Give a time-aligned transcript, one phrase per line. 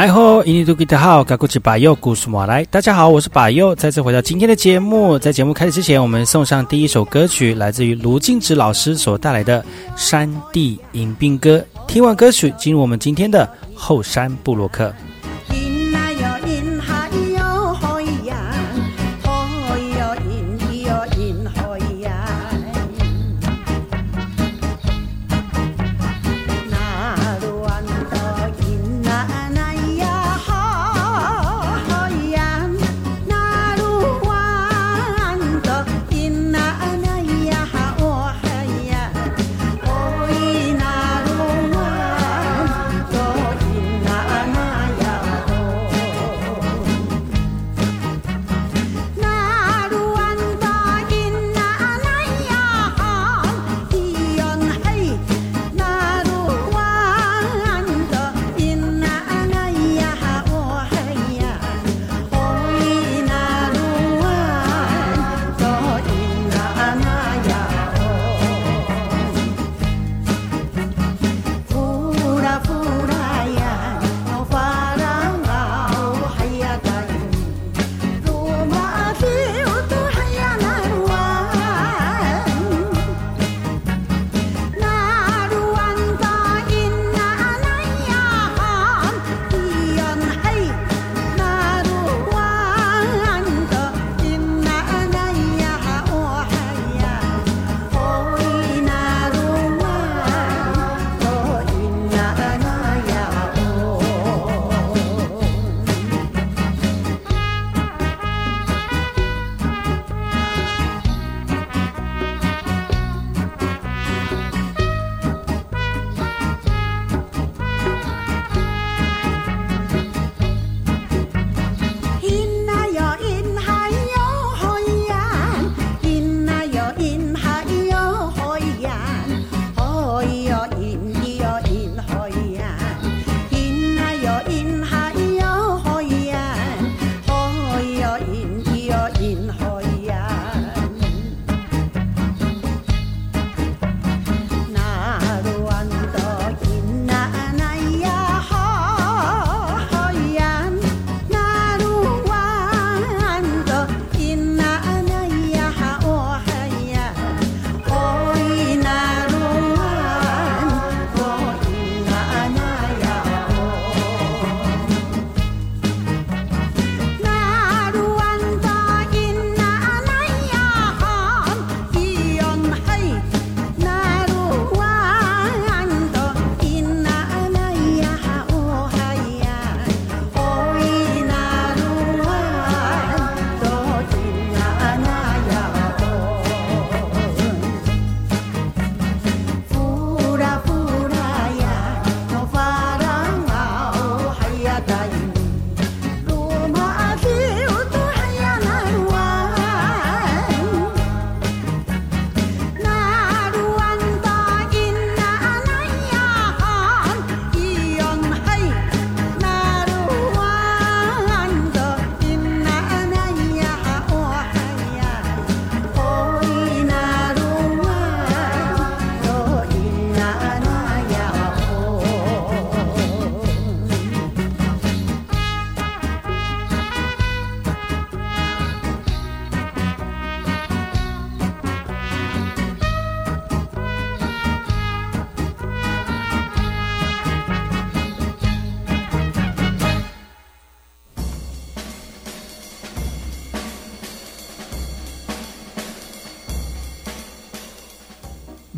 [0.00, 2.64] 来吼，印尼都给大好，赶过去把右故事马来。
[2.70, 5.18] 大家好，我是把右，再次回到今天的节目。
[5.18, 9.62] 在节目开始之前，我们送上第一首歌曲，来自于卢静植老师所带来的
[9.96, 11.62] 《山地迎宾歌》。
[11.86, 14.90] 听完歌曲，进入我们今天的后山部落客。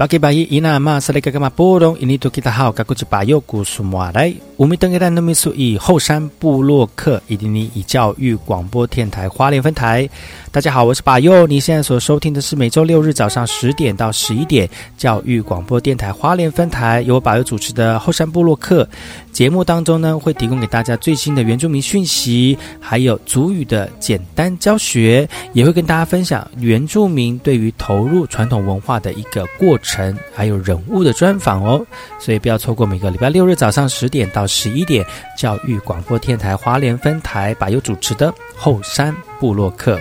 [0.02, 2.06] 巴吉巴伊伊那玛斯雷格格玛波隆伊
[4.58, 4.66] 尼多吉他好，嘎古吉巴尤古苏马来。
[4.66, 10.08] 乌米登格兰诺米苏以后山部落克以及你以教育广播电台花莲分台。
[10.50, 11.46] 大家好，我是巴尤。
[11.46, 14.68] 你现在所收听的是每周六日早上十点到十一点
[14.98, 18.86] 教育广播电台花莲分台，由我巴尤主持的后山部落克
[19.32, 30.14] 节目当中呢，会提供给大家最新的原住民讯息，还有族语的简单教学，也会跟大家分享原住民对于投入传统文化的一个过程。
[30.34, 31.84] 还有人物的专访哦，
[32.18, 35.06] 所以不要错过每个礼拜六日早上十点到十一点，
[35.36, 39.98] 教育广播电台华联分台把有主持的后山部落客。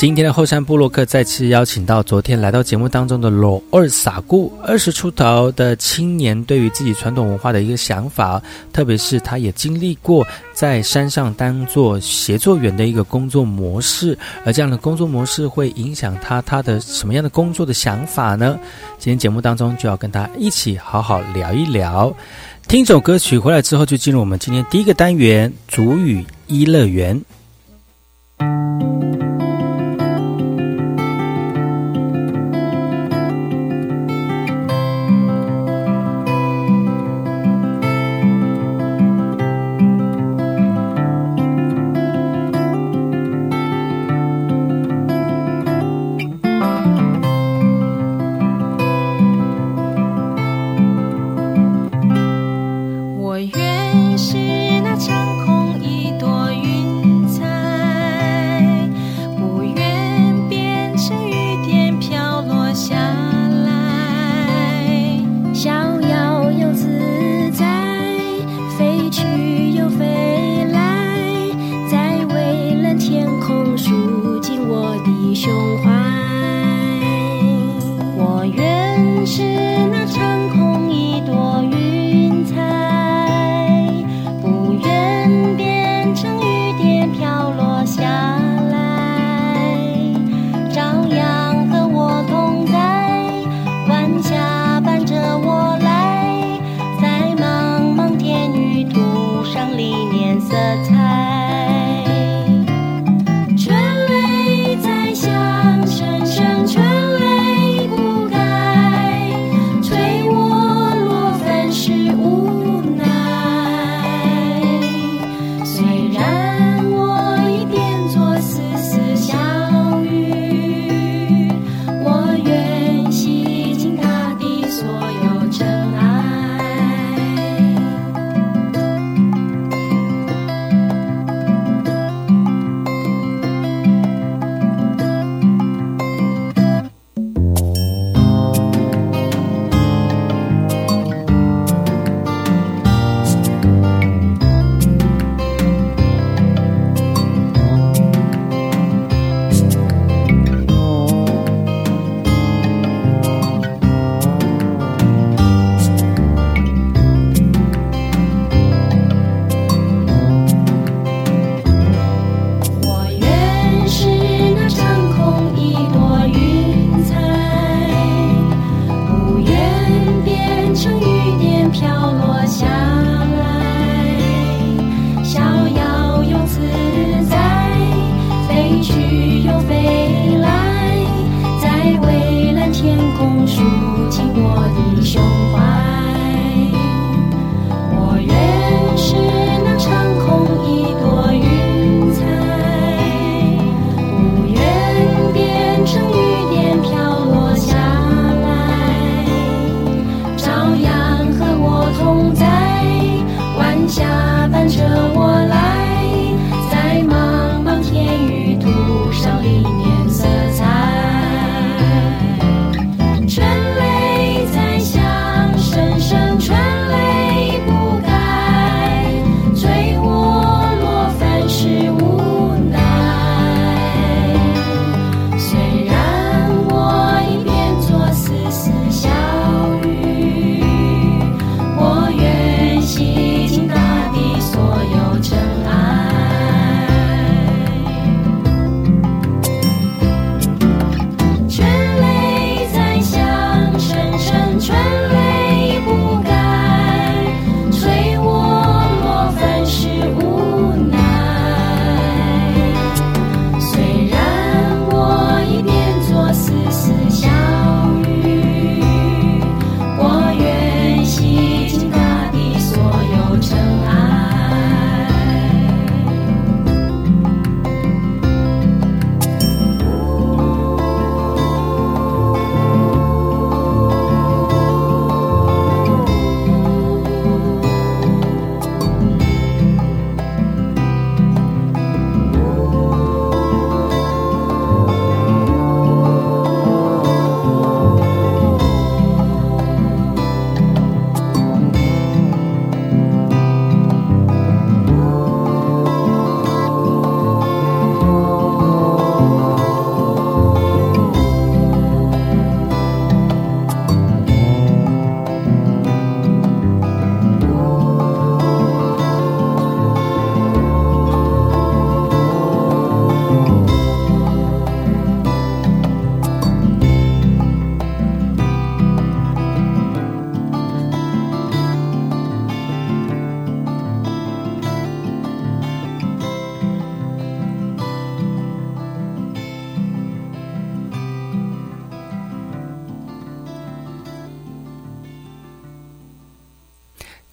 [0.00, 8.42] 今天的后山部落客再次邀请到昨天来到节目当中的罗二傻姑，二十出头的青年，对于自己传统文化的一个想法，
[8.72, 18.58] 特别是他也经历过在山上当做协作员的一个工作模式，而这样的工作模式会影响他他的什么样的工作的想法呢？
[18.98, 22.10] 今天节目当中就要跟他一起好好聊一聊。
[22.66, 27.22] 听首歌曲回来之后，就进入我们今天第一个单元——主语一乐园。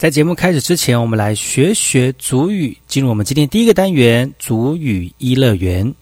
[0.08, 5.94] 在节目开始之前，我们来学学主语，进入我们今天第一个单元——主语一乐园。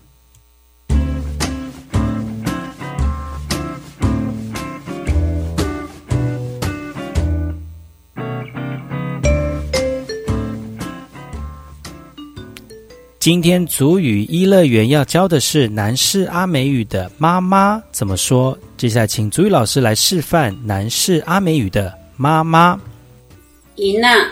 [13.17, 18.55] 今天主语一乐园要教的是南式阿美语的妈妈怎么说。
[18.77, 22.79] 接下来，请主语老师来示范南式阿美语的妈妈。
[23.75, 24.25] 伊娜，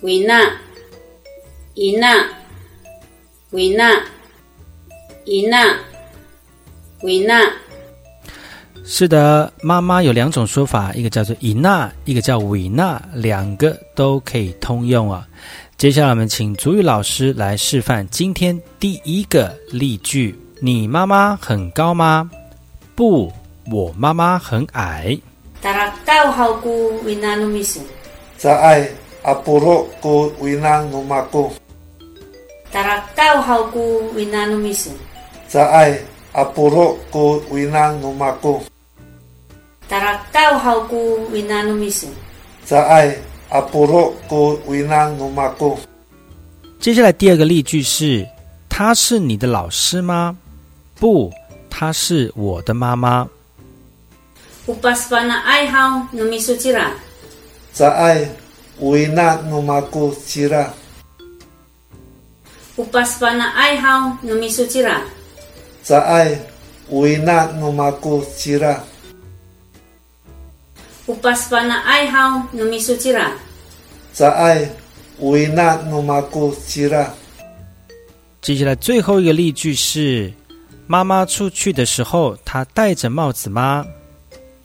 [0.00, 0.40] 维娜，
[1.74, 2.26] 伊娜，
[3.50, 4.02] 维娜，
[5.26, 5.76] 伊娜，
[7.02, 7.38] 维娜。
[8.86, 15.28] 是的，妈妈有两种说法，一个叫做伊娜，一个叫维娜，两个都可以通用啊。
[15.76, 22.30] 接下来，我们请主语老师来示范今天第一个例句：你妈妈很高吗？
[22.94, 23.30] 不，
[23.70, 25.18] 我妈妈很矮。
[28.44, 28.86] 在
[29.22, 31.50] 阿波罗古维纳努马古。
[32.70, 34.90] 达拉卡乌哈古维纳努米斯。
[36.32, 38.62] 阿波罗古维纳努马古。
[39.88, 41.62] 达拉卡乌哈古维纳。
[45.30, 45.78] 马古。
[46.78, 48.28] 接下来第二个例句是：
[48.68, 50.36] 他是你的老师吗？
[51.00, 51.32] 不，
[51.70, 53.26] 他是我的妈妈。
[54.66, 56.02] Upas pa na ay hao.
[57.74, 57.82] Tira.
[57.82, 58.28] Sa ay
[58.78, 60.72] wina numako sira.
[62.78, 65.02] Upas pa na ay haw numiso tira.
[65.82, 66.38] Sa ay
[66.88, 68.82] wina numako sira.
[71.06, 73.34] Upas pa na ay haw numiso tira.
[74.12, 74.70] Sa ay
[75.18, 77.10] wina numako sira.
[78.40, 80.32] 接下来最后一个例句是：
[80.86, 83.86] 妈妈出去的时候，她戴着帽子吗？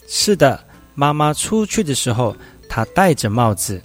[0.08, 0.60] 是的，
[0.96, 2.36] 妈妈出去的时候，
[2.70, 3.82] 他戴着帽子。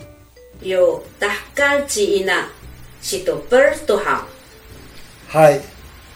[0.61, 2.45] 有大干记呢，
[3.03, 4.29] 是多倍儿多好。
[5.27, 5.59] 嗨，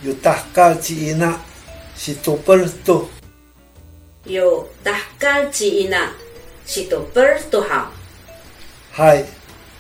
[0.03, 1.41] 有大干记呢，
[1.97, 3.09] 是多倍儿多。
[4.25, 5.97] 有大干记呢，
[6.67, 7.91] 是多倍儿多好。
[8.93, 9.25] 嗨，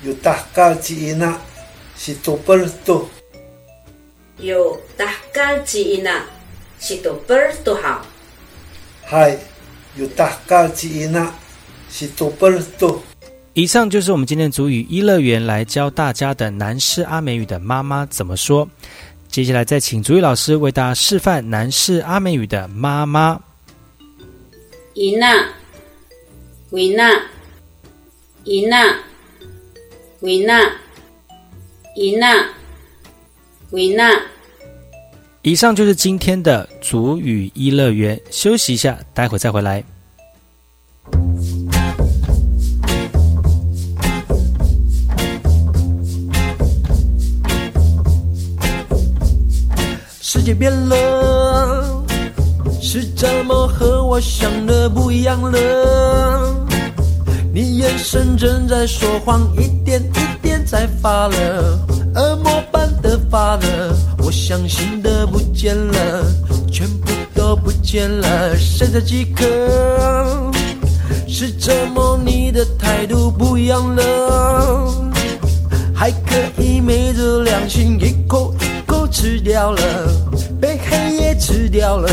[0.02, 1.40] 有大干记呢，
[1.97, 3.09] 是多倍儿多。
[4.38, 6.11] 有大干记呢，
[6.80, 8.04] 是多倍儿多好。
[9.04, 9.38] 嗨，
[9.97, 11.35] 有大干记呢。
[11.90, 13.02] Ci ina si tupper to.
[13.54, 18.68] 以上就是我们今天主语一乐园来教大家的男士阿美语的妈妈怎么说。
[19.28, 23.40] 接下来再请主语老师为大家示范男士阿美语的妈妈。
[24.95, 25.49] Ina.
[26.71, 27.23] Wina.
[28.45, 28.95] Ina.
[30.21, 30.73] Wina.
[31.97, 32.45] Ina.
[33.71, 34.21] Wina.
[35.42, 39.83] 以上就是今天的主语一乐园，休息一下，待会再回来。
[50.38, 52.04] 世界变了，
[52.80, 56.54] 是怎么和我想的不一样了？
[57.52, 61.76] 你眼神正在说谎，一点一点在发了，
[62.14, 66.25] 恶魔般的发了，我相信的不见了，
[66.71, 69.45] 全部都不见了，剩下几颗？
[71.26, 74.95] 是怎么你的态度不一样了？
[75.92, 79.83] 还可以昧着良心一口一口吃掉了，
[81.38, 82.09] 吃掉了，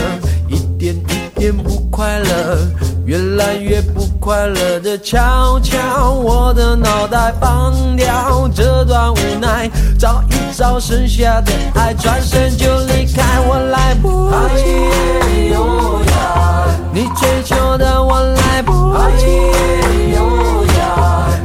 [0.47, 2.57] 一点一点不快乐，
[3.05, 14.63] 越来越不快乐的悄悄，我的脑袋放掉这段无奈，找一找剩下的爱，转身就离开，我来不及。
[16.93, 18.71] 你追求的我来不
[19.17, 19.25] 及，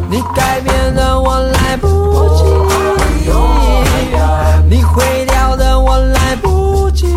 [0.09, 1.89] 你改变的我来不
[2.37, 2.45] 及，
[4.69, 7.09] 你毁掉的我来不及。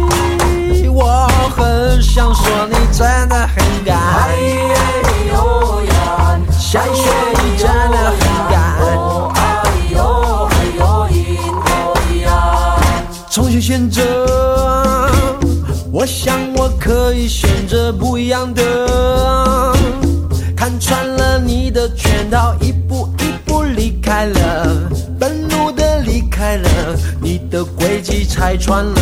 [2.01, 3.55] 想说你真的很
[3.86, 3.96] 敢，
[6.51, 7.10] 下雪
[7.43, 8.12] 你真的
[28.03, 29.01] 的轨迹拆穿了，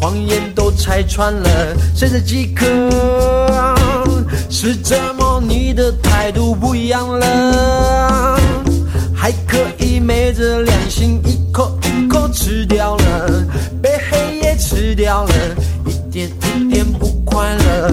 [0.00, 2.66] 谎言都拆穿了，剩下几颗？
[4.48, 8.38] 是折磨你的态度不一样了？
[9.14, 13.44] 还可以昧着良心一口一口吃掉了，
[13.82, 15.32] 被黑夜吃掉了，
[16.12, 17.90] 点一点不快乐，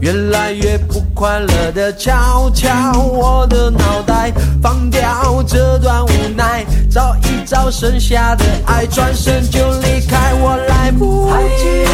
[0.00, 11.86] 越来越不快乐的敲敲我的脑袋，放掉这段无奈，找一找剩下的爱，转身就离开，我来不及。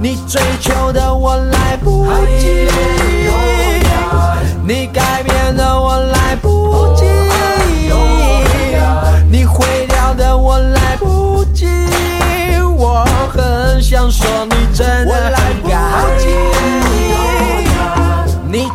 [0.00, 2.06] 你追求的我来不
[2.40, 2.66] 及，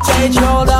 [0.03, 0.76] 追求的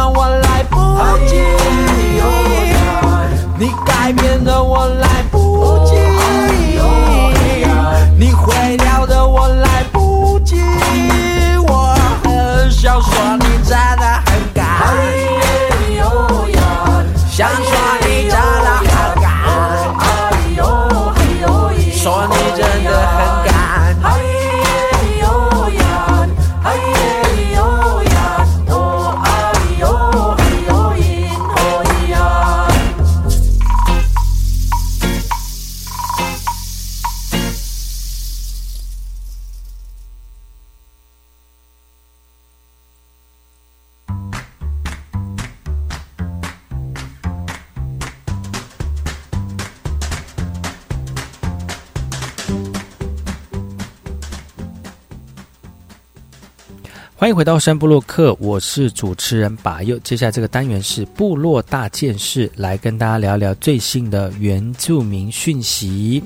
[57.27, 59.99] 欢迎回到山部落客，我是主持人把佑。
[59.99, 66.23] 接下来这个单元是部落大件事，来跟大家聊聊最新的原住民讯息。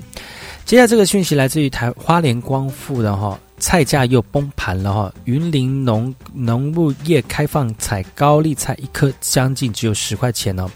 [0.64, 5.12] 接下来这个讯息来自于台花莲光复的哈，菜价又崩盘了哈。
[5.26, 10.70] 云林农农牧业开放采高丽菜，一颗将近只有十块钱哦。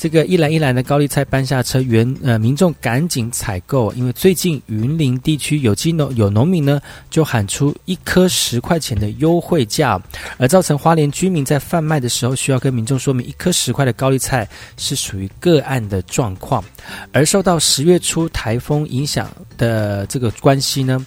[0.00, 10.00] 这个一篮一篮的高丽菜搬下车，原呃民众赶紧采购，因为最近云林地区有机农有农民呢就喊出一颗十块钱的优惠价，
[10.38, 16.64] 而造成花莲居民在贩卖的时候需要跟民众说明一颗十块的高丽菜是属于个案的状况，
[17.12, 21.04] 而受到十月初台风影响的这个关系呢。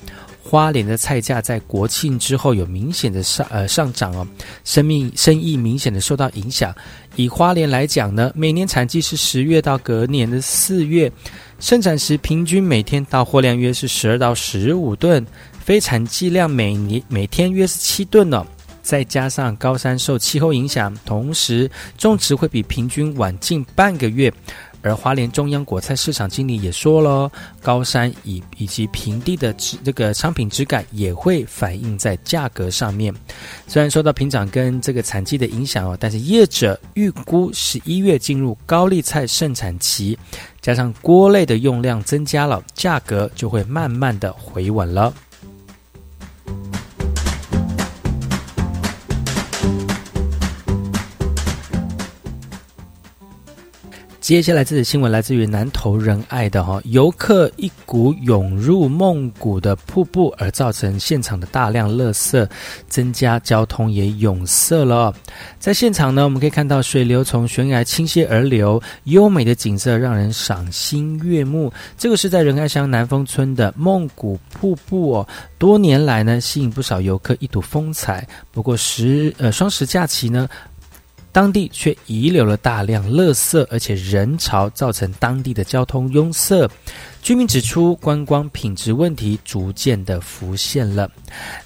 [0.53, 4.27] 花莲的菜价在国庆之后有明显的上呃上涨哦，
[4.63, 6.71] 生命生意明显的受到影响。
[7.15, 11.11] 以花莲来讲呢，每年产季是十月到隔年的四月，
[11.59, 15.25] 生产时平均每天到货量约是十二到十五吨，
[15.59, 18.45] 非产季量每年每天约是七吨呢。
[18.83, 24.31] 再加上高山受气候影响，同时种植会比平均晚近半个月。
[24.83, 29.51] 而花莲中央果菜市场经理也说了，高山以以及平地的
[29.83, 33.11] 这个商品质感也会反映在价格上面。
[33.65, 40.17] 虽然受到品种跟这个产季的影响哦，但是业者预估十一月进入高丽菜盛产期，
[40.61, 45.13] 加上锅类的用量增加了，价格就会慢慢的回稳了。
[54.23, 62.47] 接下来这则新闻来自于南投仁爱的哈，游客一股涌入梦谷的瀑布，而造成现场的大量垃圾，
[62.87, 65.13] 增加交通也涌塞了。
[65.59, 71.69] 在现场呢，我们可以看到水流从悬崖倾泻而流，优美的景色让人赏心悦目。
[71.97, 78.25] 这个是在仁爱乡南丰村的梦谷瀑布哦，多年来呢吸引不少游客一睹风采。
[78.53, 80.47] 不过十呃双十假期呢。
[81.33, 86.69] 当地却遗留了大量垃圾，而且人潮造成当地的交通拥塞。
[87.23, 91.09] 居民指出，观光品质问题逐渐的浮现了。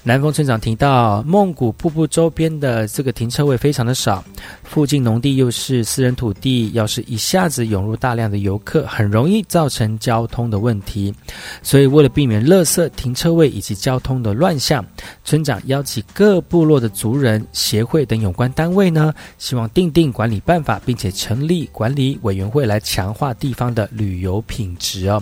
[0.04, 4.24] 南丰村长提到，梦谷瀑布周边的这个停车位非常的少，
[4.62, 11.12] 附近农地又是私人土地，要是一下子涌入大量的游客，很容易造成交通的问题。
[11.60, 14.86] 所以，为了避免垃圾、停车位以及交通的乱象，
[15.24, 25.20] 村长邀请各部落的族人协会等有关单位呢，希望定定管理办法，并且成立管理委员会来强化地方的旅游品质哦。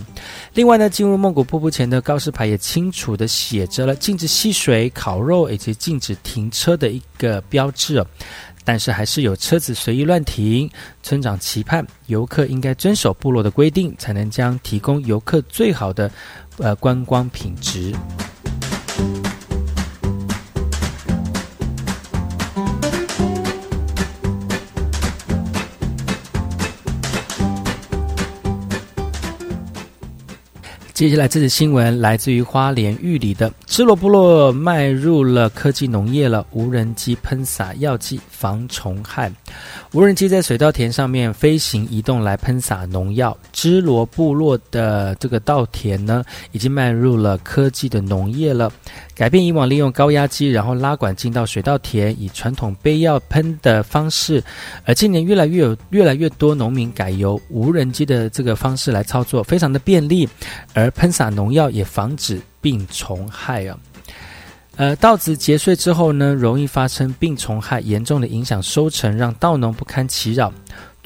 [0.53, 8.03] 另外呢，进入梦谷瀑布前的告示牌也清楚的写着了禁止戏水、烤肉以及禁止停车的一个标志，
[8.63, 10.69] 但是还是有车子随意乱停。
[11.03, 16.11] 村长期盼游客应该遵守部落的规定，才能将提供游客最好的
[16.57, 17.93] 呃观光品质。
[30.97, 39.31] 接下来这则新闻来自于花莲玉里的芝罗部落，迈入了科技农业了，无人机喷洒药剂防虫害。
[39.93, 43.37] 无人机在水稻田上面飞行移动，来喷洒农药。
[43.53, 48.73] 芝罗部落的这个稻田呢，已经迈入了科技的农业了，
[49.17, 54.43] 改变以往利用高压机，然后拉管进到水稻田，以传统杯药喷的方式。
[54.85, 60.29] 而近年越来越有越来越多农民改由无人机的这个方式来操作，非常的便利，
[60.75, 63.75] 而喷洒农药也防止病虫害啊。
[64.75, 70.53] 呃，稻子结穗之后呢，容易发生病虫害，严重的影响收成，让稻农不堪其扰。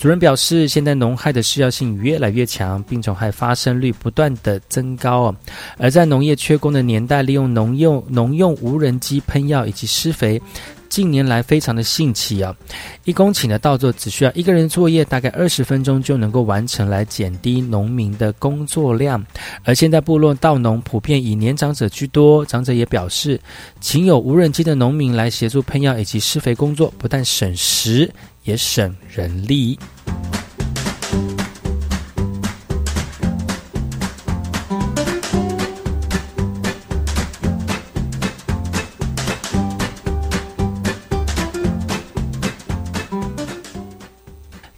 [0.01, 5.35] 主任表示，现在农害的需要性越来越强，病虫害发生率不断的增高哦。
[5.77, 10.41] 而在农业缺工的年代，利用农用农用无人机喷药以及施肥。
[10.89, 12.53] 近年来非常的兴起啊！
[13.05, 19.23] 一公顷的稻作只需要一个人作业，大概二十分钟就能够完成，来减低农民的工作量。
[19.63, 23.39] 而现在部落稻农普遍以年长者居多，长者也表示，
[23.79, 28.11] 请有无人机的农民来协助喷药以及施肥工作，不但省时，
[28.43, 29.77] 也省人力。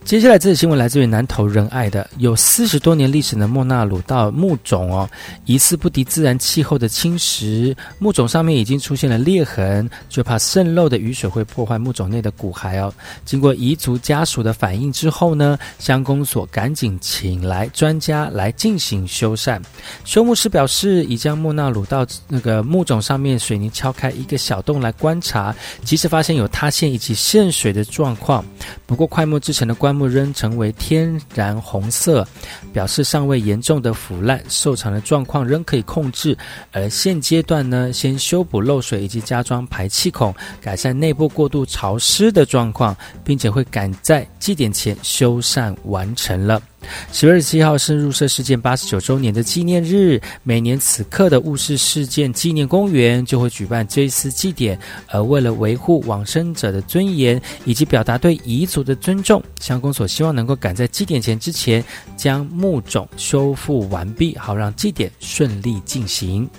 [0.06, 5.10] 接下来这则新闻来自于南投仁爱的，有四十多年历史的莫纳鲁道木种哦，
[5.46, 12.94] 疑似不敌自然气候的侵蚀，木种上面已经出现了裂痕，就怕渗漏的雨水会破坏木种内的骨骸哦。
[13.24, 19.60] 经过彝族家属的反应之后呢，乡公所赶紧请来专家来进行修缮。
[20.04, 28.44] 修木师表示，已将莫纳鲁道那个木种上面水泥敲开一个小洞来观察，及时发现有塌陷以及渗水的状况。
[28.86, 30.14] 不过快木制成的木。
[30.14, 32.24] 仍成为天然红色，
[32.72, 36.38] 表示尚未严重的腐烂，受潮的状况仍可以控制。
[36.72, 46.62] 而现阶段呢，先修补漏水以及加装排气孔，改善内部过度潮湿的状况，并且会赶在祭典前修缮完成了。
[47.12, 54.78] 十月二十七号是入社事件八十九周年的纪念日，每年此刻的雾社事件纪念公园就会举办这一次祭典。
[55.08, 61.84] 而为了维护往生者的尊严以及表达对彝族的尊重，乡公所希望能够赶在祭典前之前
[62.18, 66.50] 将墓冢修复完毕，好让祭典顺利进行。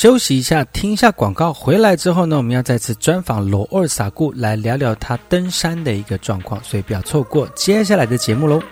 [0.00, 1.52] 休息一下，听一下广告。
[1.52, 8.62] 回来之后呢，我们要再次专访罗二萨固来聊聊他登山的一个状况，所以不要错过接下来的节目喽。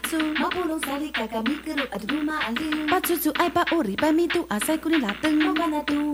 [0.00, 4.76] tu ma pulung sali kakak mikiru adu ma alim pa cucu ai uri pamitu asai
[4.76, 5.36] ah, kuni lateng.
[5.44, 6.11] Ma bana tu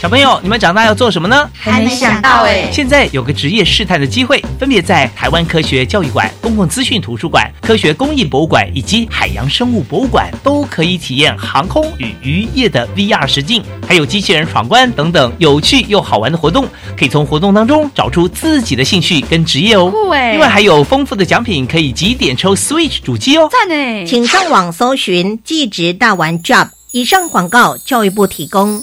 [0.00, 1.50] 小朋友，你们长大要做什么呢？
[1.54, 2.70] 还没想到哎。
[2.70, 16.68] 现在有个职业试探的机会，分别在台湾科学教育馆、公共资讯图书馆、科学工艺博物馆以及海洋生物博物馆，都可以体验航空与渔业的 VR 实境，还有机器人闯关等等有趣又好玩的活动。
[16.96, 19.90] 可以从活动当中找出自己的兴趣跟职业哦。
[19.90, 20.32] 酷哎！
[20.32, 23.48] 另外还有丰富的奖品，可以几点抽 Switch 主机哦。
[23.50, 24.04] 赞哎！
[24.04, 26.68] 请上网搜寻“技职大玩 Job”。
[26.92, 28.82] 以上广告，教育部提供。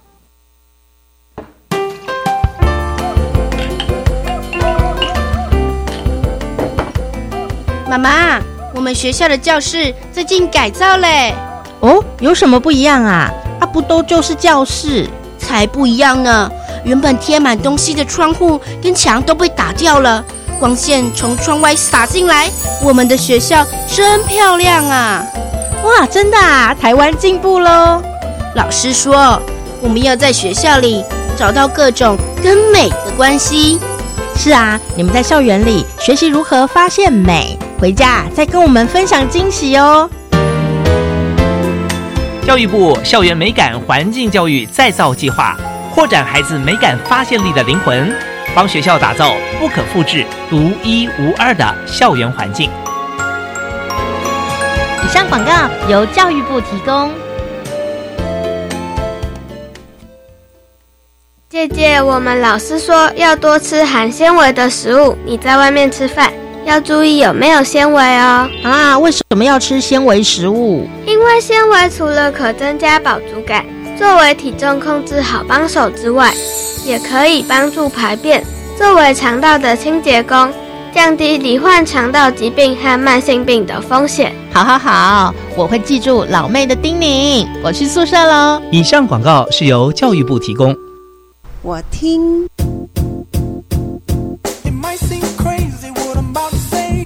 [7.91, 8.39] 妈妈，
[8.73, 11.35] 我们学校的教室最近改造嘞。
[11.81, 13.29] 哦，有什么不一样啊？
[13.59, 15.09] 啊，不都就是教室？
[15.37, 16.49] 才不一样呢！
[16.85, 20.23] 原本贴满东西的窗户跟墙都被打掉了，
[20.57, 22.49] 光线从窗外洒进来，
[22.81, 25.25] 我们的学校真漂亮啊！
[25.83, 26.73] 哇，真的啊！
[26.73, 28.01] 台湾进步喽！
[28.55, 29.37] 老师说，
[29.81, 31.03] 我们要在学校里
[31.35, 33.77] 找到各种跟美的关系。
[34.33, 40.07] 是啊，你们在校园里学习如何发现美，回家再跟我们分享惊喜哦。
[42.45, 45.57] 教育部校园美感环境教育再造计划，
[45.91, 48.13] 扩展孩子美感发现力的灵魂，
[48.53, 52.69] 帮学校打造不可复制、独一无二的校园环境。
[55.03, 55.51] 以上广告
[55.89, 57.09] 由教育部提供。
[61.49, 66.31] 姐姐，我们老师说要多吃含纤维的食物，你在外面吃饭。
[66.65, 68.47] 要注意有没有纤维哦！
[68.63, 70.87] 啊，为什么要吃纤维食物？
[71.05, 73.65] 因为纤维除了可增加饱足感，
[73.97, 76.33] 作为体重控制好帮手之外，
[76.85, 78.43] 也可以帮助排便，
[78.77, 80.49] 作为肠道的清洁工，
[80.93, 84.33] 降低罹患肠道疾病和慢性病的风险。
[84.53, 87.47] 好好好，我会记住老妹的叮咛。
[87.63, 88.61] 我去宿舍喽。
[88.71, 90.75] 以上广告是由教育部提供。
[91.63, 92.47] 我听。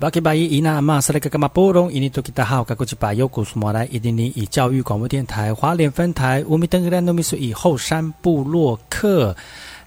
[0.00, 9.34] 巴基巴伊伊那马斯莱格格马波隆伊尼多吉达好，格古吉巴尤古苏马来伊尼尼以教育广播电台华联分台乌米登格兰诺米苏以后山部落客。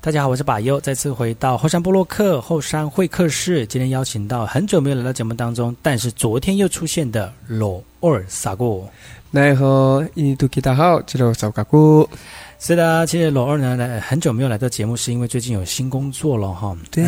[0.02, 3.66] 大家好，我是巴优，再次回到后山部落客后山会客室。
[3.68, 8.86] 今天邀请到很久没有来到节目当中，但是昨天又出现的罗尔萨古。
[9.30, 12.06] 奈何伊尼多吉达好，吉罗萨嘎古。
[12.64, 16.78] 是的，其实罗二呢来很久没有来到节目，是因为最近有新工作了哈。
[16.92, 17.04] 对，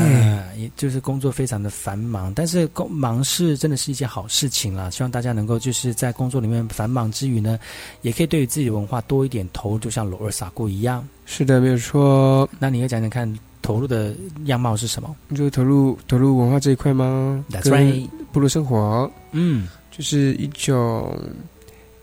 [0.58, 4.90] 也就是工作非常的繁忙，但是工忙是真的是一件好事情啦。
[4.90, 7.60] 希望大家能够就是在工作里面繁忙之余呢，
[8.02, 11.08] 也可以对于自己的文化多一点投入，就像罗二撒过一样。
[11.28, 12.50] 是的，没有错。
[12.58, 14.12] 那你要讲讲看投入的
[14.46, 15.16] 样貌是什么？
[15.36, 19.08] 就投入投入文化这一块吗？That's right，部落生活。
[19.34, 21.16] 嗯，就是一种，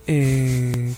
[0.06, 0.94] 诶。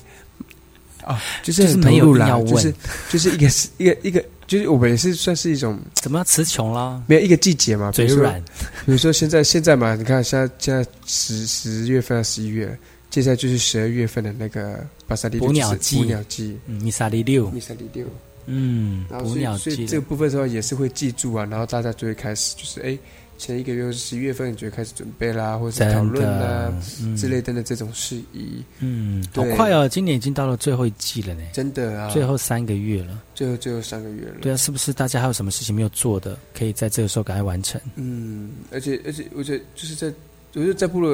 [1.05, 2.75] 啊，就是很投入啦，就是
[3.11, 7.03] 就是 一个是一个一个，就是我们也是算是一种 怎么词穷啦？
[7.07, 8.41] 没有一个季节嘛，嘴软。
[8.87, 12.79] 比如说现在现在嘛，你看现在现在十十月份到十一月，
[13.11, 18.07] 接下来就是十二月份的那个巴萨利捕鸟季，捕鸟季，米萨利六，米萨利六，
[18.47, 22.97] 嗯，捕鸟季，所以这个部分的话也是会记住啊，然后大家就会开始就是哎。
[23.39, 26.73] 前一个月是十一月份，你就开始准备啦，或者是讨论啦
[27.17, 28.63] 之类的这种事宜。
[28.79, 31.43] 嗯，好快哦，今年已经到了最后一季了呢。
[31.53, 33.21] 真的啊，最后三个月了。
[33.35, 34.35] 最后最后三个月了。
[34.41, 37.81] 对啊，是不是大家还有什么事情没有做的，可以在这个时候赶快完成？
[37.97, 40.07] 嗯，而且而且我觉得就是在，
[40.55, 41.11] 我觉得在部落，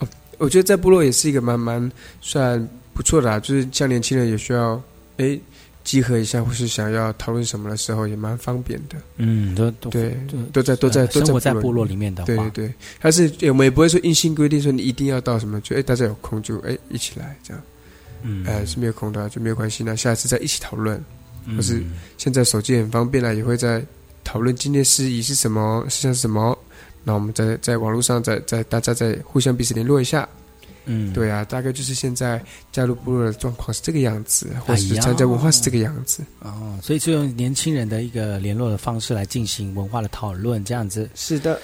[0.00, 1.90] 哦，我觉得在部落也是一个蛮蛮
[2.20, 4.80] 算不错的啊，就是像年轻人也需要
[5.16, 5.38] 哎。
[5.84, 8.96] 集合一下，或是想要讨论什么的时候，也蛮方便的。
[9.18, 10.16] 嗯，都都对，
[10.52, 12.24] 都在都在生活在部落里面的。
[12.24, 17.62] 对对对，但是我们也不会说硬性规定说你一定要到什么，就哎大家有空就哎一起来这样。
[18.22, 21.00] 嗯，哎是没有空的就没有关系，那下次再一起讨论。
[21.54, 21.84] 或是
[22.16, 23.84] 现在手机很方便了，也会在
[24.24, 26.58] 讨论今天事宜是什么，事项是什么。
[27.02, 30.26] 那我们在在网络上再再大家再互相彼此联络一下。
[30.86, 36.22] 嗯，对啊，大概就是现在加入部落的状况是这个样子，或者是参加文化是这个样子。
[36.40, 41.08] 哦，所以就用年轻人的一个联络的方式来进行文化的讨论，这样子。
[41.14, 41.58] 是的，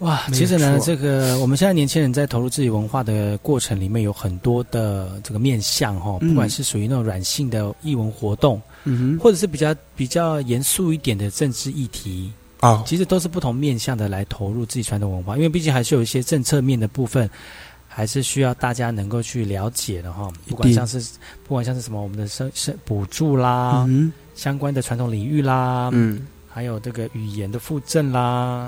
[0.00, 17.28] 哇，其实呢，这个我们现在年轻人在投入自己文化的过程里面，有很多的这个面向哈，不管是属于那种软性的艺文活动，嗯哼，或者是比较比较严肃一点的政治议题啊，其实都是不同面向的来投入自己传统文化，因为毕竟还是有一些政策面的部分。
[17.88, 21.00] 还是需要大家能够去了解的哈，不管像是
[21.42, 23.88] 不管像是什么我们的生生补助啦，
[24.36, 28.20] 相关的传统领域啦，嗯，还有这个语言的附赠啦，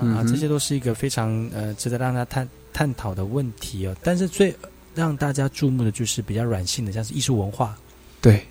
[0.03, 3.95] 啊，这些都是一个非常呃值得让他探探讨的问题哦。
[4.03, 4.53] 但是最
[4.93, 7.77] 让大家注目的就是比较软性的，像是艺术文化，
[8.19, 8.45] 对，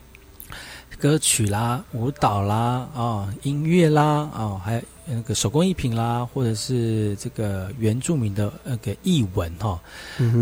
[0.99, 4.83] 歌曲啦、舞蹈啦、啊音乐啦、啊还有。
[5.13, 9.81] 那个手工艺品啦，或者是这个原住民的那个译文哈，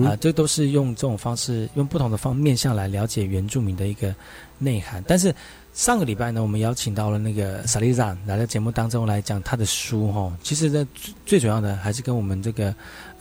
[0.05, 4.15] 啊，这都是用这种方式，用不同的方面向来了解原住民的一个
[4.59, 5.03] 内涵。
[5.07, 5.35] 但是
[5.73, 10.33] 上个礼拜呢，我们邀请到了那个萨利萨来到节目当中来讲他的书哈。
[10.43, 10.87] 其实呢，
[11.25, 12.75] 最主要的还是跟我们这个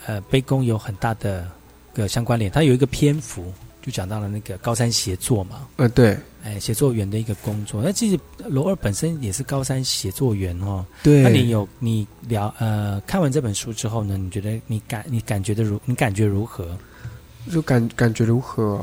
[0.06, 1.50] 呃卑工有很大的
[1.94, 2.52] 个相关联。
[2.52, 3.54] 他有一个篇幅。
[3.80, 7.82] 就讲到了那个高山协作嘛，呃，对，哎，写作员的一个工作。
[7.84, 8.18] 那其实
[8.48, 10.86] 罗二本身也是高三写作员哦。
[11.04, 11.22] 对。
[11.22, 16.66] 那你有你聊呃，看完这本书之后呢，你觉得你感你感觉的如你感觉如何？
[17.52, 18.82] 就感感觉如何？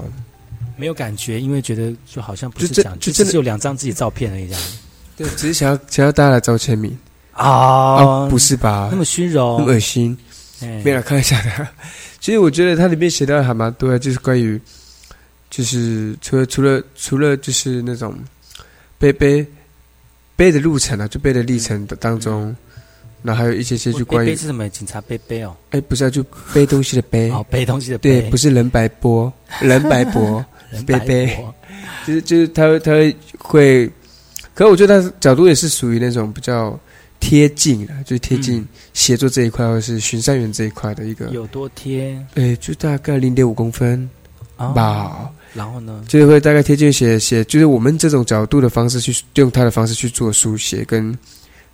[0.77, 4.63] 没有感觉，因为觉得就好像不是讲，就只有两张自己照片而已这样。
[5.17, 6.95] 对，只是想要想要大家来找签名
[7.33, 8.29] 啊？
[8.29, 8.89] 不是吧？
[8.91, 10.17] 那么虚荣，那么恶心。
[10.83, 11.69] 没有看一下的。
[12.21, 14.61] 其实我觉得它里面写的还蛮多的，就是关于。
[15.55, 18.13] 就是除了除了除了就是那种
[18.99, 19.47] 背背
[20.35, 22.55] 背的路程啊，就背的历程的当中，
[23.23, 24.69] 那还有一些些就关于背是什么？
[24.69, 25.57] 警察背背哦？
[25.71, 30.45] 哎，不是啊，就背东西的背哦，背东西的背对，不是人白波，人白波，
[30.85, 31.39] 背背，
[32.05, 32.91] 就是就是他他
[33.39, 33.89] 会，
[34.55, 36.77] 可我觉得他角度也是属于那种比较
[37.21, 42.21] 贴近的，就是贴近协作这一块，或者是巡山员这一块的一个有多贴？
[42.35, 44.11] 哎，就大概零点五公分
[44.57, 45.31] 吧。
[45.55, 51.17] 然后呢，就是会大概贴近写写，就是我们这种角度的方式去用他的方式去做书写跟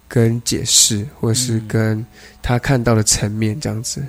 [0.06, 2.04] 跟解释，或者是跟
[2.42, 4.02] 他看到的层面这样子。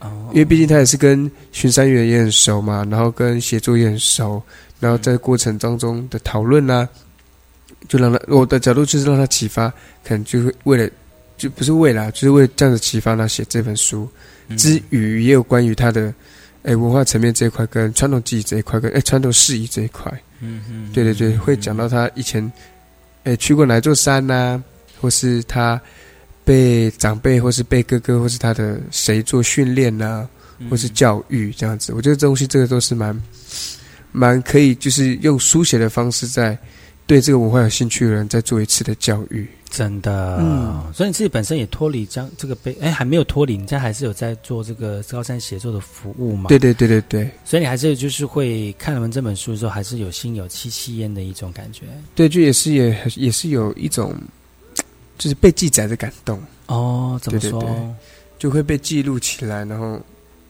[0.00, 4.42] 哦，因为毕竟他也是跟巡山员也很熟嘛，然后跟写作也很熟，
[4.78, 6.88] 然后在过程当中的讨论呢，
[7.88, 9.68] 就让他我的角度就是让他启发，
[10.04, 10.90] 可能就会为了
[11.38, 14.08] 就不是为了，就是为了这样子启发他写这本书。
[14.56, 16.14] 之余，也有关于他的
[16.66, 20.12] 哎文化层面这一块，跟传统技艺这一块，跟哎传统事宜这一块。
[20.40, 22.52] 嗯嗯，对对对，会讲到他以前
[23.24, 24.62] 哎去过哪座山呐，
[25.00, 25.80] 或是他
[26.44, 30.28] 被长辈，或是被哥哥，或是他的谁做训练呐，
[30.68, 31.92] 或是教育这样子。
[31.94, 33.18] 我觉得这东西这个都是蛮
[34.12, 36.58] 蛮可以，就是用书写的方式在。
[37.06, 40.38] 对这个文化有兴趣的人，再做一次的教育，真的。
[40.40, 46.48] 嗯，所以你自己本身也脱离将这个被哎，还没有脱离，你家还是有在做这个高山写作的服务嘛？
[46.48, 47.30] 对对对对对。
[47.44, 51.82] 所以你还是就是会看完这本书之后，还是有心有戚戚焉的一种感觉。
[52.16, 54.12] 对，就也是也也是有一种，
[55.16, 56.42] 就是被记载的感动。
[56.66, 57.94] 哦，怎么说？
[58.36, 60.00] 就会被记录起来，然后，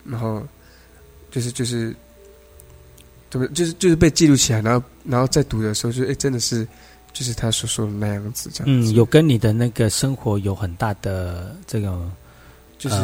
[0.05, 0.43] 然后，
[1.31, 1.95] 就是就是。
[3.29, 6.67] 怎么就是就是被记录起来，然后然后再读的时候，就哎，真的是
[7.13, 8.67] 就是他所说的那样子，这样。
[8.67, 12.09] 嗯，有跟你的那个生活有很大的这个，
[12.79, 12.97] 就是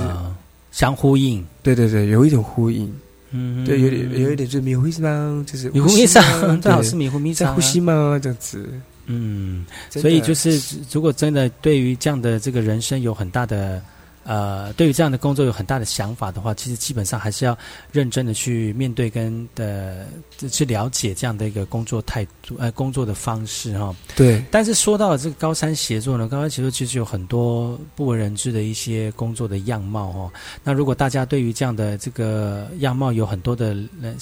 [0.70, 1.45] 相呼应。
[1.62, 2.93] 对对对，有一种呼应。
[3.31, 5.45] 嗯，对，有点有一点就是迷糊吗？
[5.47, 8.18] 就是迷糊迷上，最好是迷糊迷在呼吸吗？
[8.23, 8.68] 这样子。
[9.07, 10.61] 嗯，所以就是
[10.91, 13.83] 如果真的对于这样的这个人生有很大的。
[14.25, 17.57] 呃，对于这样的工作有很大的想法的话，其实基本上还是要
[17.91, 20.07] 认真的去面对跟的
[20.51, 23.95] 去了解这样的一个工作态度，呃，工作的方式哈。
[24.14, 24.45] 对。
[24.51, 30.33] 但是说到了这个高山协作呢，高山协作其实有很多不为人知的一些工作的样貌哦。
[30.62, 34.14] 那如果大家对于这样的这个样貌有很多的呃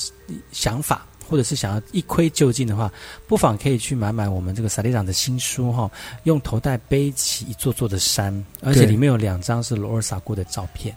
[0.53, 1.07] 想法。
[1.31, 2.93] 或者是想要一窥究竟的话，
[3.29, 5.89] 不妨可以去买买我们这个萨利朗的新书哈，
[6.25, 10.93] 用头带背起一座座的山，而且里面有两张是罗尔萨过的照片。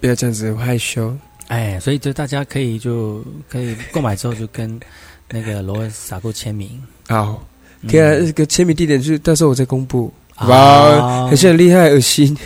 [0.00, 1.12] 不要这样子害羞，
[1.48, 4.78] 哎，所以就大家可以就可以购买之后就跟
[5.28, 6.80] 那个罗尔萨过签名。
[7.08, 7.44] 好，
[7.90, 10.12] 可以那个签名地点就是到时候我再公布。
[10.46, 12.36] 哇，还是很厉害，恶心。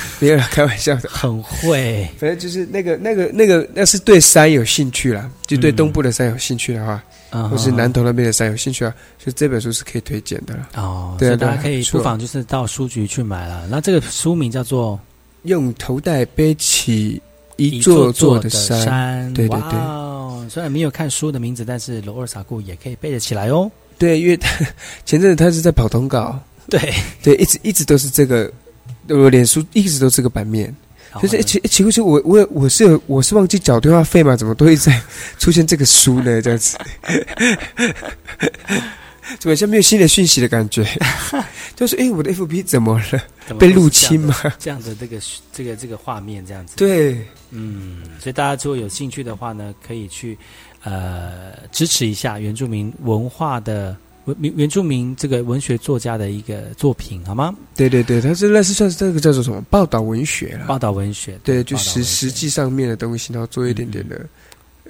[0.20, 2.08] 没有开玩笑的，很会。
[2.18, 7.02] 反正就是那个、那个、那个，那是对山有兴趣啦，就对东部的山有兴趣的话，
[7.48, 10.68] 或是南投那边的山有兴趣啊，就这本书是可以推荐的了。
[10.76, 13.66] 哦，对，大家可以不妨就是到书局去买了。
[13.68, 14.96] 那这个书名叫做
[15.42, 17.20] 《用头带背起
[17.56, 19.30] 一座座的山》。
[19.34, 19.78] 对对对。
[20.50, 23.70] 虽然没有看书的名字，但是罗二傻姑也可以背得起来哦。
[23.96, 24.48] 对，因为他
[25.06, 26.38] 前阵子他是在跑通稿。
[26.68, 28.52] 对对，一直一直都是这个。
[29.08, 30.74] 我脸书一直都这个版面，
[31.20, 34.36] 就是奇奇怪奇，我我我是有我是忘记缴电话费嘛？
[34.36, 34.98] 怎么都会在
[35.38, 36.40] 出现这个书呢？
[36.40, 36.78] 这样子，
[39.38, 40.86] 怎么像没有新的讯息的感觉？
[41.74, 43.22] 就是哎，我的 FB 怎么了？
[43.58, 44.34] 被入侵吗？
[44.58, 45.16] 这样的这个
[45.52, 46.76] 这个这个画面这样子。
[46.76, 50.38] 对，嗯，所以大家如果有兴趣的话呢，可以去
[50.84, 53.96] 呃支持一下原住民文化的。
[54.26, 57.54] 原原住民这个文学作家的一个作品，好吗？
[57.74, 60.66] 对对对，他是类似算是这个叫做什么报道文学了。
[60.66, 64.26] 报道文学，对，就实实际上面的东西，然后做一点点的，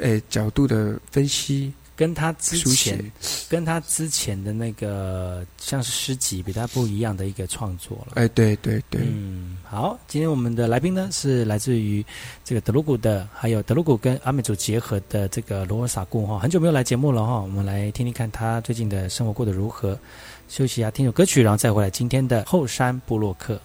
[0.01, 1.73] 诶角度的分析。
[2.03, 3.13] 跟他之前，
[3.49, 8.15] 跟他之前的那个像是诗集，比较不一样的一个创作了。
[8.17, 12.05] 哎，对对对，嗯，好，今天我们的来宾呢是来自于
[12.45, 19.97] 这个德鲁古的，还有德鲁古跟阿美族结合的这个罗尔萨固哈，很久没有来节目了哈，我们来听听看他最近的生活过得如何，
[20.49, 23.61] 休息一下，听首歌曲，然后再回来今天的后山部落客。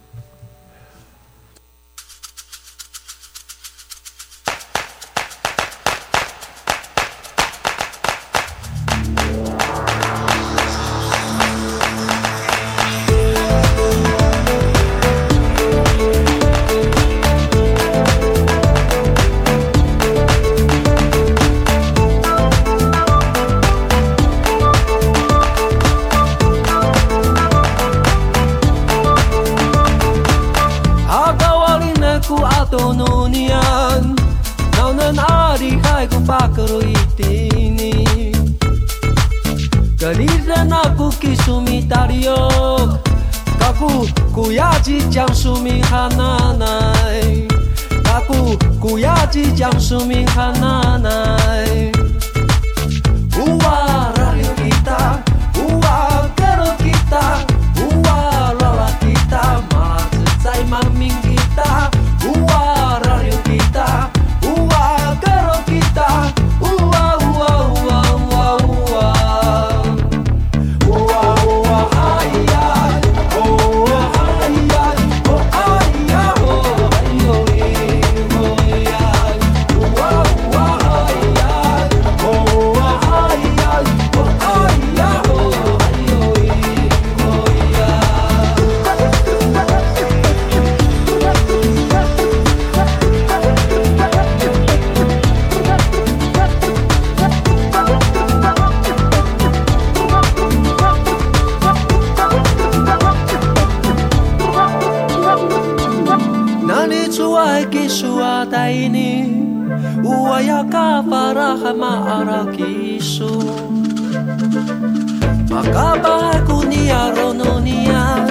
[115.57, 118.29] makabahaku ni arononia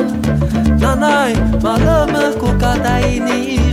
[0.78, 3.65] nanay malemahku kata ini.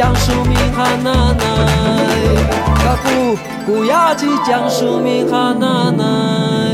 [0.00, 1.44] 江苏名哈娜娜
[2.86, 3.36] 啊布
[3.66, 6.69] 古雅吉江苏名哈娜娜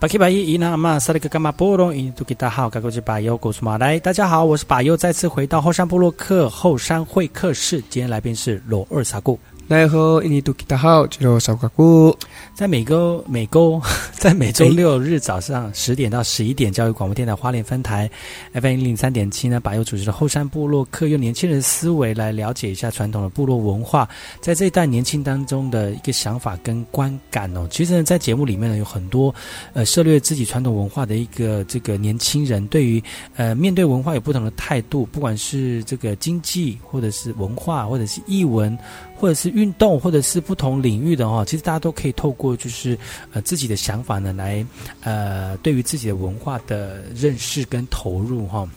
[0.00, 3.98] 巴基巴伊伊那玛萨利克干马波隆印度吉达好，该国是巴尤古苏马来。
[3.98, 7.84] 大家好，我是巴尤，再次回到后山部落克后山会客室。
[7.90, 9.38] 今天来宾是罗二萨固。
[9.68, 12.16] 大家好，印度吉达好，吉罗萨古。
[12.54, 13.78] 在每周每周
[14.20, 18.08] 在每周六日早上十点到十一点，教育广播电台花莲分台
[18.52, 24.06] FM 零零三点七呢，把有主持的后山部落客用年轻人的思维来了解一下传统的部落文化，
[24.42, 27.66] 在这一代年轻当中的一个想法跟观感哦。
[27.70, 29.34] 其实呢，在节目里面呢，有很多
[29.72, 33.02] 呃涉猎自己传统文化的一个这个年轻人，对于
[33.36, 38.76] 呃面对文化有不同的态度，不管是这个经济或者是文化，或者是艺文。
[39.20, 42.96] 或者是运动，或者是不同领域的哈，其实大家都可以透过就是
[43.34, 44.64] 呃自己的想法呢，来
[45.02, 48.68] 呃对于自己的文化的认识跟投入哈。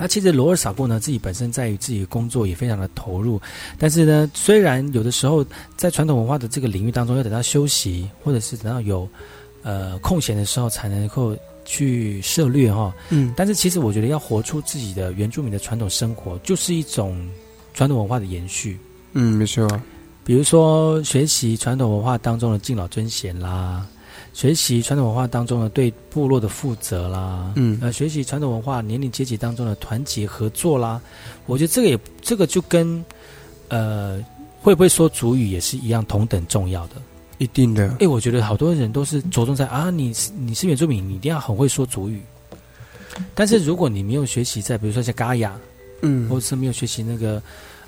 [0.00, 3.40] 那其实罗尔萨布呢，自己本身在于自己的工作也非常的投入，
[3.78, 5.44] 但是呢，虽然有的时候
[5.76, 9.08] 在传统文化的这个领域当中，要等到休息，或者是等到有
[9.62, 12.92] 呃空闲的时候才能够去涉略哈。
[13.10, 17.24] 嗯，但是其实我觉得要活出自己的原住民的传统生活，就是一种
[17.72, 18.78] 传统文化的延续。
[19.12, 19.68] 嗯，没错。
[20.24, 23.86] 比如说，学习传统文化当中的敬老尊贤啦，
[24.34, 31.00] 学习传统文化当中的对部落的负责啦，嗯，呃，学习传统文化年龄阶级当中的团结合作啦。
[31.46, 33.02] 我觉得这个也，这个就跟
[33.68, 34.22] 呃，
[34.60, 36.96] 会不会说主语也是一样同等重要的。
[37.38, 37.96] 一定的。
[38.00, 42.20] 哎，我觉得好多人都是着重在啊，你你是原住民，你一定要很会说主语。
[43.36, 45.56] 但是如果你没有学习在，比如说像嘎雅，
[46.02, 47.40] 嗯，或者是没有学习那个。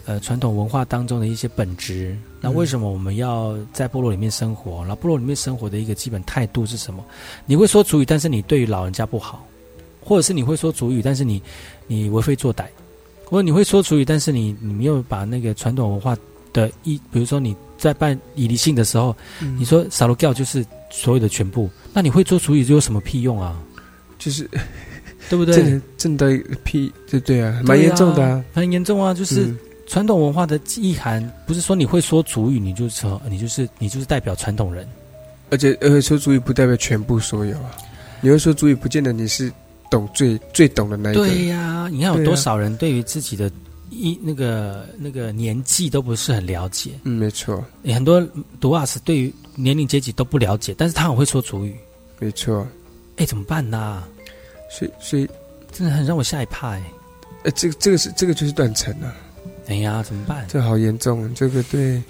[0.09, 2.17] 呃，传统文化当中的一些本质，
[2.47, 4.85] 那为什么我们要在部落里面生活？
[4.87, 7.05] 那部落里面生活的一个基本态度是什么？
[7.45, 9.45] 你会说主语，但是你对于老人家不好，
[10.01, 11.43] 或者是你会说主语，但是你
[11.89, 12.67] 你为非作歹，
[13.25, 16.17] 或者你会说主语，但是你你没有把那个传统文化
[16.53, 19.17] 的一，比如说你在办以离性的时候，
[19.59, 23.61] 你说撒罗教就是所有的全部，那你会做主语就有什么屁用啊？
[24.21, 24.49] 就是
[25.29, 25.57] 对不对？
[25.99, 29.53] 正正的屁，对对啊，蛮严重的啊，很严重啊，就是。
[29.87, 34.87] 传统文化的意涵不是说你会说主语，你就说你就是你就是代表传统人，
[35.51, 37.77] 而且而且说主语不代表全部所有啊。
[38.21, 39.53] 你会说主语，不见得你是
[39.91, 41.21] 懂最最懂的那一个。
[41.21, 43.51] 对呀，你看有多少人对于自己的
[43.91, 46.93] 一那个那个年纪都不是很了解。
[47.05, 47.65] 嗯，没错。
[47.85, 48.21] 很多
[48.61, 51.77] 读瓦斯对于年龄阶级都不了解，但是他很会说主语。
[52.19, 52.67] 没错。
[53.17, 54.03] 哎，怎么办呢？
[54.69, 55.29] 所以所以
[55.71, 56.83] 真的很让我吓一怕哎。
[57.45, 59.15] 呃，这个这个是这个就是断层啊。
[59.67, 60.45] 哎呀，怎么办？
[60.49, 62.03] 这好严重，这个对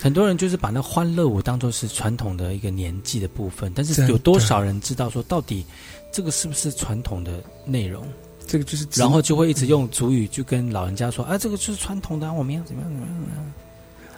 [0.00, 5.64] 很多人就是把那欢乐舞当做是传统的一个年纪的部分，但是有多少人知道说到底
[6.12, 8.04] 这个是不是传统的内容？
[8.46, 13.52] 这个就是，然后就会一直用主语就跟老人家说啊，这个就是传统的，我们要怎么样怎么样？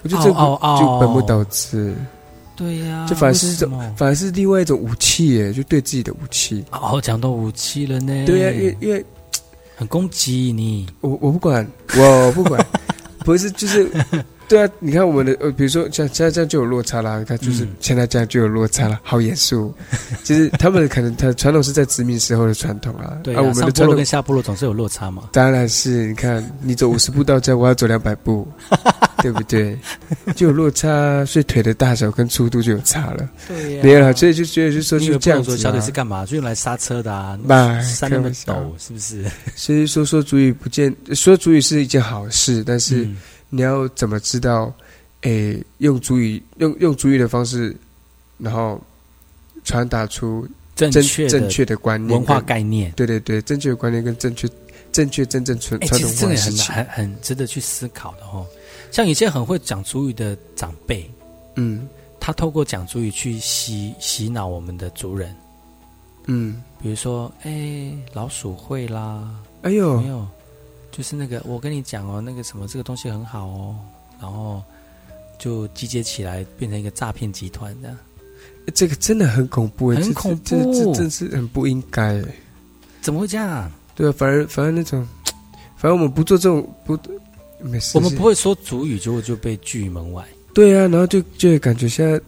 [0.02, 0.36] 我觉得这个
[0.78, 1.94] 就本末倒置。
[2.54, 6.64] 对呀，就反而是么，反而是另外一种武器耶，就对自己的武器。
[6.72, 8.26] 哦，讲到武器了呢。
[8.26, 9.04] 对呀、因为因为
[9.78, 11.64] 很攻击你，我我不管，
[11.96, 12.66] 我不管，
[13.24, 13.88] 不是就是，
[14.49, 19.74] 对啊，你看我们的呃，比如说像现在这样就有落差啦，你看就是嗯现在这样就有落差了，好严肃。
[20.24, 25.24] 其实他们可能他传统是在殖民时候的传统啊，啊，对啊，我们的传统上部落跟下坡路总是有落差嘛。
[25.32, 28.49] 当然是，你看你走五十步到家，我要走两百步，
[29.22, 29.78] 对不对？
[30.34, 33.28] 就有落差，所以腿的大小跟粗度就有差了。
[33.46, 35.57] 对呀没有啦，所以就觉得就说就是这样子、啊。
[35.57, 36.24] 说小腿是干嘛？
[36.24, 37.38] 就用来刹车的啊。
[37.44, 39.24] 妈山那么陡，是不是？
[39.55, 43.16] 所以说说主语不见说主语是一件好事，但是嗯
[43.51, 44.72] 你要怎么知道？
[45.22, 47.76] 诶，用主语用用主语的方式，
[48.38, 48.80] 然后
[49.64, 50.46] 传达出
[50.76, 52.92] 正正确的正确的观念、文化概念。
[52.92, 54.49] 对对对，正确的观念跟正确
[54.92, 56.74] 正确真正传哎，传统其实这个很化的事情。
[56.74, 58.46] 很很值得去思考的哦。
[58.92, 61.11] 像一些很会讲主语的长辈，
[61.57, 61.88] 嗯
[62.20, 65.34] 他透过讲主语去洗洗脑我们的族人，
[66.26, 69.28] 嗯，比如说，哎，老鼠会啦，
[69.62, 70.26] 哎呦没，有，
[70.99, 73.76] 就是那个我跟你讲哦，那个什么这个东西很好哦，
[74.20, 74.61] 然后
[75.38, 77.96] 就集结起来变成一个诈骗集团的。
[78.74, 82.20] 这个真的很恐怖，这很恐怖这真是很不应该。
[82.20, 82.24] 哎
[83.01, 83.70] 怎么会这样？
[83.94, 85.07] 对啊，反而反而那种，
[85.76, 86.99] 反正我们不做这种不
[87.61, 90.24] 没事，我们不会说主语，结果就被拒于门外。
[90.53, 92.20] 对啊，然后就就会感觉现在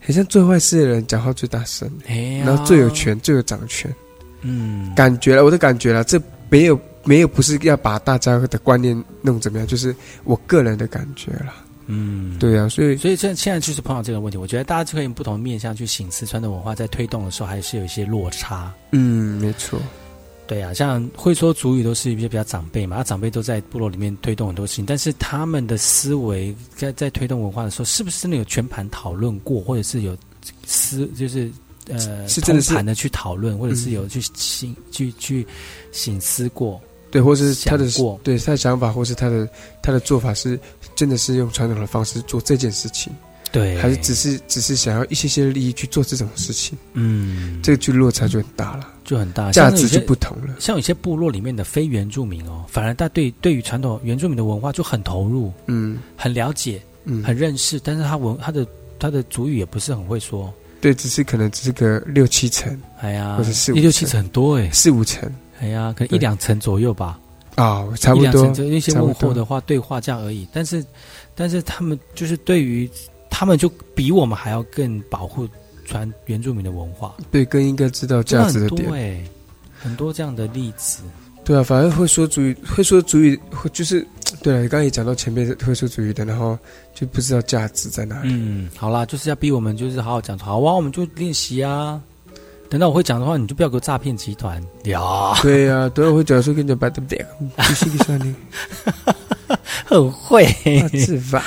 [0.00, 3.92] 很像做坏事的人讲话最大声，哎然后最有权、最有掌权，
[4.42, 6.20] 嗯，感觉了，我的感觉了，这
[6.50, 9.94] 没有没有不是要把大家的观念弄怎么样，就是
[10.24, 11.54] 我个人的感觉了。
[11.88, 18.74] 嗯，对啊，所以所以现现在就是碰到这个问题，我觉得大家就可以用不同的面向去醒思传统文化在推动的时候，还是有一些落差。
[18.90, 19.80] 嗯，没错，
[20.48, 30.18] 对啊，像会说主语都是一些比较长辈嘛，那长辈都在部落里面推动很多事情，但是他们的思维在在推动文化的时候，是不是真的有全盘讨论过，或者是有
[30.64, 31.48] 思就是
[31.88, 35.46] 呃是真的是通盘的去讨论，或者是有去醒去去
[35.92, 36.80] 醒思过？
[37.16, 37.86] 对，或是他的
[38.22, 39.48] 对他的想法，或是他的
[39.80, 40.60] 他的做法是
[40.94, 43.10] 真的是用传统的方式做这件事情，
[43.50, 50.56] 对，还是只是只是想要一些些利益去做这种事情，嗯，这个就落差就很大了，就很大，价值就不同了。
[50.58, 58.66] 像有些部落里面的非原住民哦，反而他对对于传统原住民的文化就很投入，嗯很了解，嗯，很认识，但是他文他的
[58.98, 60.52] 他的主语也不是很会说。
[60.78, 67.18] 对，只是可能只是个六七成哎呀，或者四五一六七成成很多哎，四五成哎呀，可能一两层左右吧，
[67.54, 70.46] 啊、差不多一两层，就一些差不多问候的话、对话这样而已。
[70.52, 70.84] 但是，
[71.34, 72.88] 但是他们就是对于
[73.30, 75.48] 他们就比我们还要更保护
[75.84, 78.90] 传原住民的文化，对，更应该知道价值的点。
[78.90, 79.24] 真
[79.78, 81.02] 很多这样的例子。
[81.44, 84.04] 对啊，反而会说主语，会说主语，会就是
[84.42, 84.62] 对了。
[84.62, 86.58] 你刚刚也讲到前面会说主语的，然后
[86.92, 88.30] 就不知道价值在哪里。
[88.32, 90.36] 嗯，好啦，就是要逼我们，就是好好讲。
[90.36, 92.02] 好啊，我们就练习啊。
[92.68, 95.34] 等到我会讲的话，你就不要给我诈骗集团呀。
[95.42, 97.16] 对呀、啊，等会我会讲说跟你讲白的白，
[97.56, 98.34] 必须给算你
[99.84, 101.42] 很会啊自发。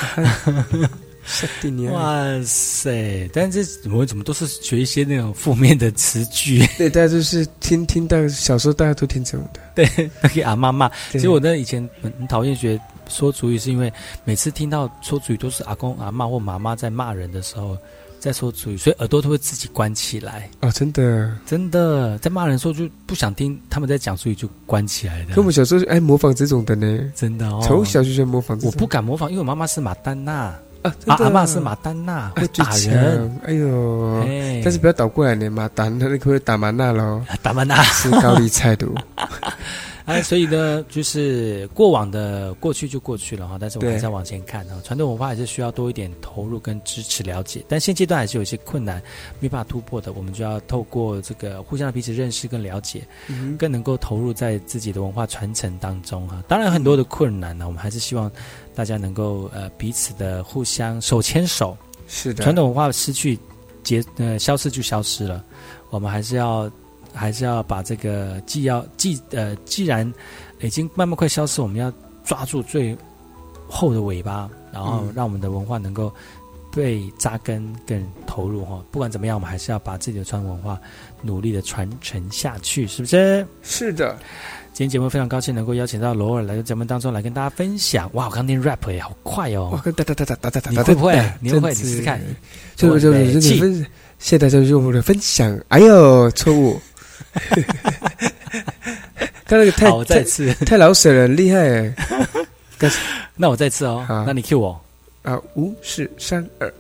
[1.92, 3.30] 哇塞！
[3.32, 6.66] 但是我怎么都是学一些那种负面的词句？
[6.76, 9.62] 对，大家就是听听到小时候大家都听这种的。
[9.76, 10.90] 对，那给阿妈骂。
[11.12, 13.94] 其实我那以前很很讨厌学说主语，是因为
[14.24, 17.78] 每次听到说主语都是阿公阿妈或妈妈在骂人的时候
[18.20, 20.50] 在说主语，所以耳朵都会自己关起来。
[20.62, 25.46] 哦，真的，真的在骂人的时候就不想听他们在讲主语，就关起来的可我。
[25.46, 28.72] 们小时候就爱模仿这种的呢，真的哦，从小就喜欢模仿这我。
[28.74, 33.40] 不敢模仿，因为我妈妈是马丹娜，啊，阿妈是马丹娜，会打人。
[33.46, 38.88] 哎呦，哎但是不要倒过来呢，马丹他那个会打马娜喽， 打马娜是高丽菜的。
[40.10, 44.82] 哎，所以呢，就是过往的过去就过去了哈，但是我们对还是要往前看啊。
[44.84, 49.00] 传统文化还是需要多一点投入跟支持了解，但现阶段还是有一些困难
[49.40, 56.44] 没办法突破的，我们就要透过这个互相彼此认识跟了解，嗯更能够投入在自己的文化传承当中哈。
[56.48, 58.32] 当然很多的困难呢，我们还是希望
[58.74, 63.38] 大家能够呃彼此的互相手牵手，是的，传统文化失去
[63.84, 65.44] 结呃消失就消失了，
[65.92, 66.72] 我们还是要
[67.20, 70.10] 还是要把这个既要既呃既然
[70.62, 71.92] 已经慢慢快消失，我们要
[72.24, 72.98] 抓住最
[73.68, 76.12] 后的尾巴，然后嗯让我们的文化能够
[76.72, 78.82] 被扎根更投入哈。
[78.90, 80.80] 不管怎么样，我们还是要把自己的传统文化
[81.22, 83.46] 努力的传承下去，是不是？
[83.62, 84.18] 是的，
[84.72, 88.10] 今天节目非常高兴能够邀请到罗尔来到节目当中来跟大家分享。
[88.14, 89.82] 哇，我刚听 rap 也，好快我哦！
[89.84, 91.32] 跟哒哒哒哒哒哒哒，你会不会？
[91.42, 91.72] 你会不会？
[91.72, 92.22] 你试试看。
[92.78, 93.74] 就就就这个分，
[94.20, 95.60] 谢谢大家用我的分享。
[95.68, 96.80] 哎呦，错误。
[99.46, 100.54] 刚那个太好，我再次。
[100.66, 101.94] 太老舍了，厉害哎！
[103.36, 104.80] 那我再次哦，那你 Q 我。
[105.24, 106.74] 啊，五四三二，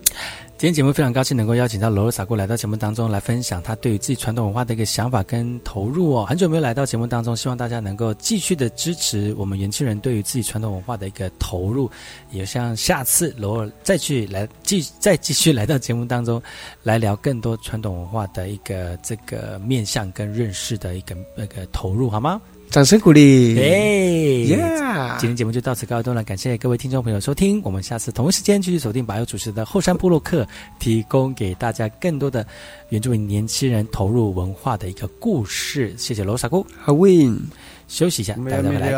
[0.59, 6.25] 今天节目非常高兴能够邀请到罗罗萨过来到节目当中来分享他对于自己传统文化的一个想法跟投入哦。
[6.25, 11.89] 很久没有来到节目当中，希望大家能够继续的支持我们年轻人对于自己传统文化的一个投入。
[12.29, 16.43] 也像下次罗尔再去来继再继续来到节目当中，
[16.83, 22.41] 来聊更多传统文化的一个这个面向跟认识的一个那个投入，好吗？
[22.71, 23.55] 掌声鼓励！
[23.55, 24.57] 耶！
[25.17, 30.47] 今天节目就到此告一段落，感谢各位听众朋友收听，我们下次同一时间继续锁定百佑主持的后山部落客，
[30.77, 32.45] 提供给大家更多的
[32.89, 35.97] 原住民年轻人投入文化的一个故事。
[35.97, 37.39] 谢谢罗萨姑，好 win，
[37.87, 38.91] 休息一下，大家回来。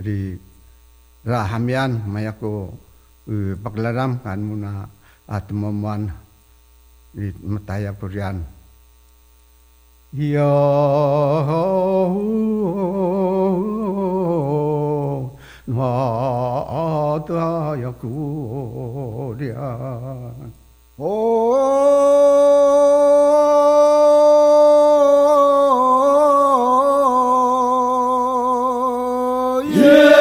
[0.00, 0.38] di
[1.26, 2.72] rahamian mayako
[3.62, 4.88] paglaram kan muna
[5.28, 6.10] at mamuan
[7.12, 8.42] di mataya purian
[10.12, 10.52] yo
[15.68, 19.68] no ta yakuria
[20.98, 22.81] oh
[29.70, 30.11] yeah.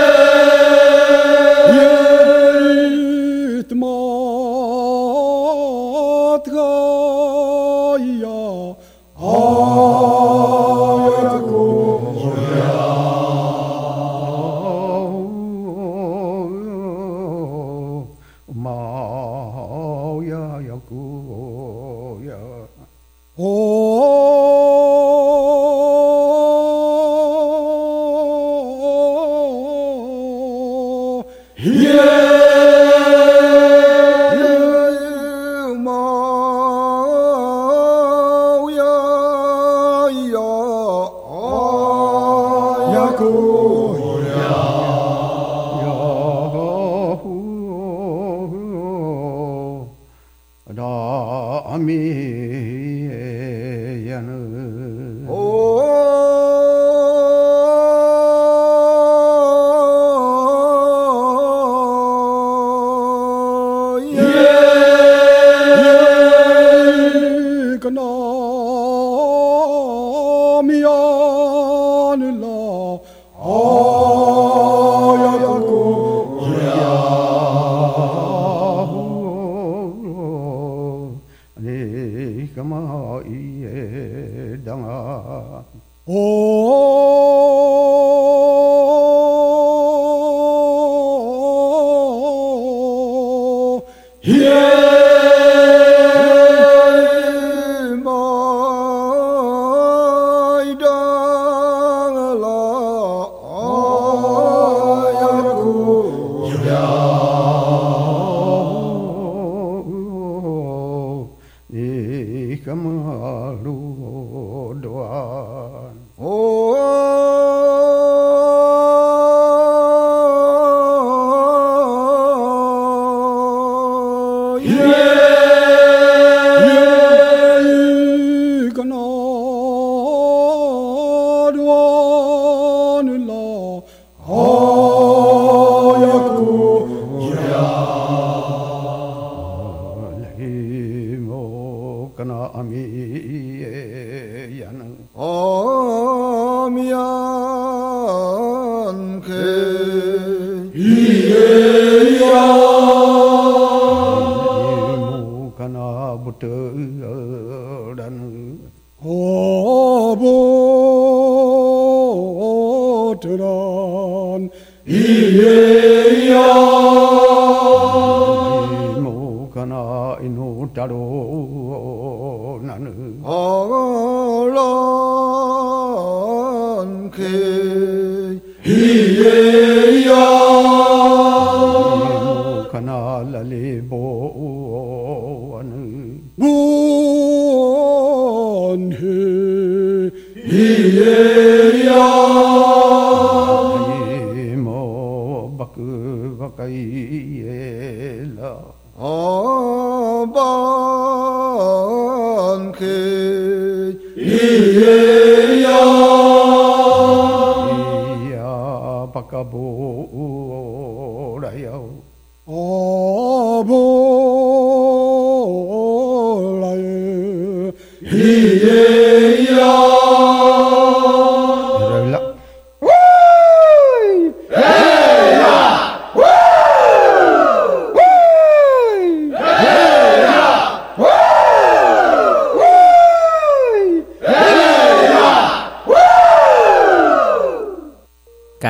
[112.71, 113.80] Shamahalu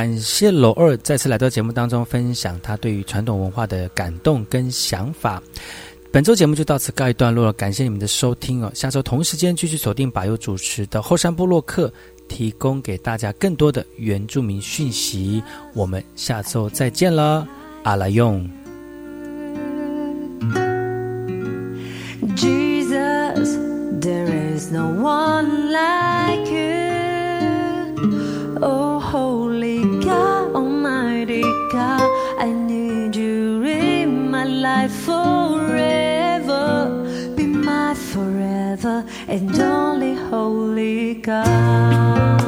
[0.01, 5.39] 感谢楼二再次来到节目当中，分享他对于传统文化的感动跟想法。
[6.11, 8.71] 本周节目就到此告一段落了，感谢你们的收听哦。
[8.73, 11.93] 下周同时间继续锁定百优主持的后山部落客，
[12.27, 15.43] 提供给大家更多的原住民讯息。
[15.75, 17.47] 我们下周再见了，
[17.83, 18.60] 阿拉用。
[35.21, 36.65] Forever.
[37.35, 42.40] Be my forever and only holy God.